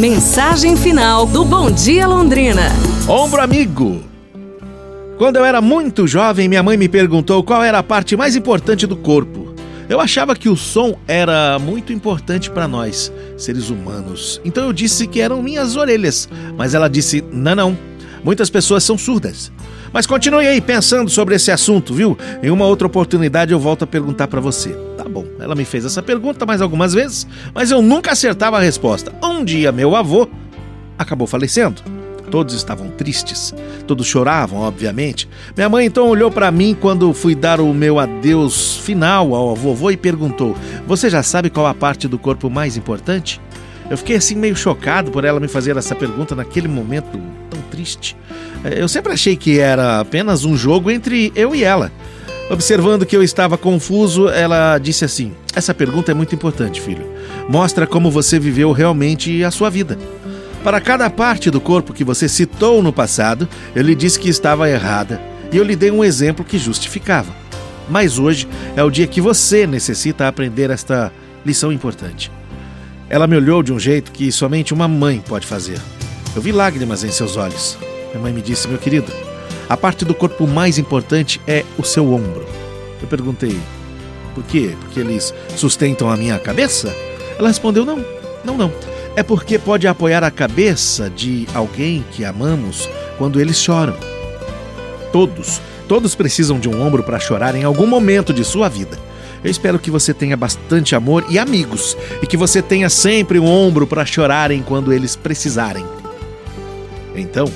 Mensagem 0.00 0.78
final 0.78 1.26
do 1.26 1.44
Bom 1.44 1.70
Dia 1.70 2.06
Londrina. 2.06 2.62
Ombro 3.06 3.42
amigo. 3.42 4.02
Quando 5.18 5.36
eu 5.36 5.44
era 5.44 5.60
muito 5.60 6.06
jovem, 6.06 6.48
minha 6.48 6.62
mãe 6.62 6.78
me 6.78 6.88
perguntou 6.88 7.44
qual 7.44 7.62
era 7.62 7.80
a 7.80 7.82
parte 7.82 8.16
mais 8.16 8.34
importante 8.34 8.86
do 8.86 8.96
corpo. 8.96 9.54
Eu 9.90 10.00
achava 10.00 10.34
que 10.34 10.48
o 10.48 10.56
som 10.56 10.96
era 11.06 11.58
muito 11.58 11.92
importante 11.92 12.50
para 12.50 12.66
nós, 12.66 13.12
seres 13.36 13.68
humanos. 13.68 14.40
Então 14.42 14.64
eu 14.64 14.72
disse 14.72 15.06
que 15.06 15.20
eram 15.20 15.42
minhas 15.42 15.76
orelhas, 15.76 16.30
mas 16.56 16.72
ela 16.72 16.88
disse: 16.88 17.22
"Não, 17.30 17.54
não. 17.54 17.78
Muitas 18.24 18.48
pessoas 18.48 18.82
são 18.82 18.96
surdas." 18.96 19.52
Mas 19.92 20.06
continue 20.06 20.46
aí 20.46 20.62
pensando 20.62 21.10
sobre 21.10 21.34
esse 21.34 21.50
assunto, 21.50 21.92
viu? 21.92 22.16
Em 22.42 22.48
uma 22.48 22.64
outra 22.64 22.86
oportunidade 22.86 23.52
eu 23.52 23.60
volto 23.60 23.82
a 23.82 23.86
perguntar 23.86 24.28
para 24.28 24.40
você. 24.40 24.74
Bom, 25.10 25.26
ela 25.40 25.56
me 25.56 25.64
fez 25.64 25.84
essa 25.84 26.02
pergunta 26.02 26.46
mais 26.46 26.62
algumas 26.62 26.94
vezes, 26.94 27.26
mas 27.52 27.70
eu 27.70 27.82
nunca 27.82 28.12
acertava 28.12 28.58
a 28.58 28.60
resposta. 28.60 29.12
Um 29.22 29.44
dia 29.44 29.72
meu 29.72 29.96
avô 29.96 30.28
acabou 30.96 31.26
falecendo. 31.26 31.82
Todos 32.30 32.54
estavam 32.54 32.90
tristes, 32.90 33.52
todos 33.88 34.06
choravam, 34.06 34.60
obviamente. 34.60 35.28
Minha 35.56 35.68
mãe 35.68 35.86
então 35.86 36.08
olhou 36.08 36.30
para 36.30 36.48
mim 36.52 36.76
quando 36.80 37.12
fui 37.12 37.34
dar 37.34 37.60
o 37.60 37.74
meu 37.74 37.98
adeus 37.98 38.76
final 38.76 39.34
ao 39.34 39.56
vovô 39.56 39.90
e 39.90 39.96
perguntou: 39.96 40.56
Você 40.86 41.10
já 41.10 41.24
sabe 41.24 41.50
qual 41.50 41.66
a 41.66 41.74
parte 41.74 42.06
do 42.06 42.20
corpo 42.20 42.48
mais 42.48 42.76
importante? 42.76 43.40
Eu 43.90 43.96
fiquei 43.96 44.14
assim 44.14 44.36
meio 44.36 44.54
chocado 44.54 45.10
por 45.10 45.24
ela 45.24 45.40
me 45.40 45.48
fazer 45.48 45.76
essa 45.76 45.96
pergunta 45.96 46.36
naquele 46.36 46.68
momento 46.68 47.20
tão 47.50 47.60
triste. 47.62 48.16
Eu 48.62 48.86
sempre 48.86 49.12
achei 49.12 49.34
que 49.34 49.58
era 49.58 49.98
apenas 49.98 50.44
um 50.44 50.56
jogo 50.56 50.88
entre 50.88 51.32
eu 51.34 51.52
e 51.52 51.64
ela. 51.64 51.90
Observando 52.50 53.06
que 53.06 53.16
eu 53.16 53.22
estava 53.22 53.56
confuso, 53.56 54.28
ela 54.28 54.76
disse 54.76 55.04
assim: 55.04 55.32
Essa 55.54 55.72
pergunta 55.72 56.10
é 56.10 56.14
muito 56.14 56.34
importante, 56.34 56.80
filho. 56.80 57.06
Mostra 57.48 57.86
como 57.86 58.10
você 58.10 58.40
viveu 58.40 58.72
realmente 58.72 59.44
a 59.44 59.52
sua 59.52 59.70
vida. 59.70 59.96
Para 60.64 60.80
cada 60.80 61.08
parte 61.08 61.48
do 61.48 61.60
corpo 61.60 61.94
que 61.94 62.02
você 62.02 62.28
citou 62.28 62.82
no 62.82 62.92
passado, 62.92 63.48
eu 63.72 63.82
lhe 63.82 63.94
disse 63.94 64.18
que 64.18 64.28
estava 64.28 64.68
errada 64.68 65.20
e 65.52 65.56
eu 65.56 65.62
lhe 65.62 65.76
dei 65.76 65.92
um 65.92 66.02
exemplo 66.02 66.44
que 66.44 66.58
justificava. 66.58 67.32
Mas 67.88 68.18
hoje 68.18 68.48
é 68.76 68.82
o 68.82 68.90
dia 68.90 69.06
que 69.06 69.20
você 69.20 69.64
necessita 69.64 70.26
aprender 70.26 70.70
esta 70.70 71.12
lição 71.46 71.72
importante. 71.72 72.32
Ela 73.08 73.28
me 73.28 73.36
olhou 73.36 73.62
de 73.62 73.72
um 73.72 73.78
jeito 73.78 74.10
que 74.10 74.30
somente 74.32 74.74
uma 74.74 74.88
mãe 74.88 75.22
pode 75.26 75.46
fazer. 75.46 75.80
Eu 76.34 76.42
vi 76.42 76.50
lágrimas 76.50 77.04
em 77.04 77.12
seus 77.12 77.36
olhos. 77.36 77.78
Minha 78.10 78.22
mãe 78.22 78.32
me 78.32 78.42
disse: 78.42 78.66
Meu 78.66 78.78
querido, 78.78 79.12
a 79.70 79.76
parte 79.76 80.04
do 80.04 80.14
corpo 80.14 80.46
mais 80.46 80.78
importante 80.78 81.40
é 81.46 81.64
o 81.78 81.84
seu 81.84 82.12
ombro. 82.12 82.44
Eu 83.00 83.08
perguntei: 83.08 83.56
Por 84.34 84.44
quê? 84.44 84.74
Porque 84.80 85.00
eles 85.00 85.32
sustentam 85.56 86.10
a 86.10 86.16
minha 86.16 86.38
cabeça? 86.38 86.94
Ela 87.38 87.48
respondeu: 87.48 87.86
Não, 87.86 88.04
não, 88.44 88.58
não 88.58 88.72
é 89.16 89.22
porque 89.22 89.58
pode 89.58 89.86
apoiar 89.86 90.22
a 90.24 90.30
cabeça 90.30 91.10
de 91.10 91.46
alguém 91.54 92.04
que 92.10 92.24
amamos 92.24 92.88
quando 93.18 93.40
eles 93.40 93.58
choram. 93.58 93.96
Todos, 95.12 95.60
todos 95.88 96.14
precisam 96.14 96.58
de 96.58 96.68
um 96.68 96.80
ombro 96.80 97.02
para 97.02 97.18
chorar 97.18 97.54
em 97.54 97.64
algum 97.64 97.86
momento 97.86 98.32
de 98.32 98.44
sua 98.44 98.68
vida. 98.68 98.98
Eu 99.42 99.50
espero 99.50 99.78
que 99.78 99.90
você 99.90 100.12
tenha 100.12 100.36
bastante 100.36 100.94
amor 100.94 101.24
e 101.28 101.38
amigos 101.38 101.96
e 102.22 102.26
que 102.26 102.36
você 102.36 102.60
tenha 102.60 102.90
sempre 102.90 103.38
um 103.38 103.46
ombro 103.46 103.86
para 103.86 104.04
chorarem 104.04 104.62
quando 104.62 104.92
eles 104.92 105.16
precisarem. 105.16 105.84
Então, 107.14 107.50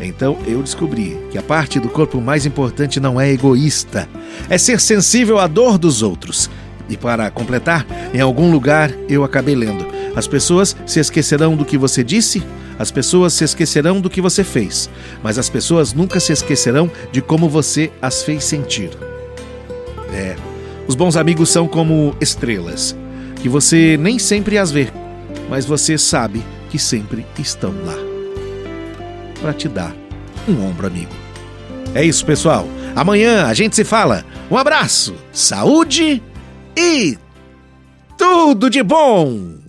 então 0.00 0.38
eu 0.46 0.62
descobri 0.62 1.16
que 1.30 1.38
a 1.38 1.42
parte 1.42 1.78
do 1.78 1.88
corpo 1.88 2.20
mais 2.20 2.44
importante 2.44 2.98
não 2.98 3.20
é 3.20 3.30
egoísta, 3.30 4.08
é 4.48 4.58
ser 4.58 4.80
sensível 4.80 5.38
à 5.38 5.46
dor 5.46 5.78
dos 5.78 6.02
outros. 6.02 6.50
E 6.88 6.96
para 6.96 7.30
completar, 7.30 7.86
em 8.12 8.20
algum 8.20 8.50
lugar 8.50 8.92
eu 9.08 9.24
acabei 9.24 9.54
lendo: 9.54 9.86
as 10.14 10.26
pessoas 10.26 10.76
se 10.86 11.00
esquecerão 11.00 11.56
do 11.56 11.64
que 11.64 11.78
você 11.78 12.02
disse, 12.02 12.42
as 12.78 12.90
pessoas 12.90 13.32
se 13.32 13.44
esquecerão 13.44 14.00
do 14.00 14.10
que 14.10 14.20
você 14.20 14.42
fez, 14.42 14.90
mas 15.22 15.38
as 15.38 15.48
pessoas 15.48 15.92
nunca 15.92 16.20
se 16.20 16.32
esquecerão 16.32 16.90
de 17.12 17.22
como 17.22 17.48
você 17.48 17.90
as 18.02 18.22
fez 18.22 18.44
sentir. 18.44 18.90
É, 20.12 20.36
os 20.86 20.94
bons 20.94 21.16
amigos 21.16 21.48
são 21.48 21.66
como 21.66 22.14
estrelas, 22.20 22.94
que 23.40 23.48
você 23.48 23.96
nem 23.98 24.18
sempre 24.18 24.58
as 24.58 24.70
vê, 24.70 24.88
mas 25.48 25.64
você 25.64 25.96
sabe 25.96 26.42
que 26.68 26.78
sempre 26.78 27.24
estão 27.38 27.72
lá 27.84 28.13
para 29.44 29.52
te 29.52 29.68
dar 29.68 29.94
um 30.48 30.66
ombro 30.66 30.86
amigo. 30.86 31.12
É 31.94 32.02
isso, 32.02 32.24
pessoal. 32.24 32.66
Amanhã 32.96 33.44
a 33.44 33.52
gente 33.52 33.76
se 33.76 33.84
fala. 33.84 34.24
Um 34.50 34.56
abraço, 34.56 35.14
saúde 35.30 36.22
e 36.74 37.18
tudo 38.16 38.70
de 38.70 38.82
bom! 38.82 39.64